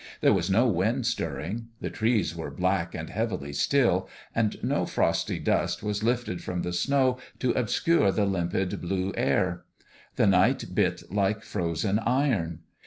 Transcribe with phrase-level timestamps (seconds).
[0.21, 5.37] There was no wind stirring; the trees were black and heavily still, and no frosty
[5.37, 9.63] dust was lifted from the snow to obscure the limpid blue air.
[10.15, 12.61] The night bit like frozen iron.